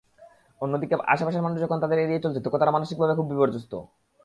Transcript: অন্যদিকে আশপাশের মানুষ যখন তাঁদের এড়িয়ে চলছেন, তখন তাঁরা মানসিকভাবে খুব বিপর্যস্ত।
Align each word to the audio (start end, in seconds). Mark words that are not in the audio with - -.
অন্যদিকে 0.61 0.95
আশপাশের 1.07 1.43
মানুষ 1.43 1.57
যখন 1.59 1.77
তাঁদের 1.79 1.99
এড়িয়ে 1.99 2.23
চলছেন, 2.23 2.43
তখন 2.43 2.59
তাঁরা 2.59 2.75
মানসিকভাবে 2.75 3.17
খুব 3.17 3.27
বিপর্যস্ত। 3.31 3.73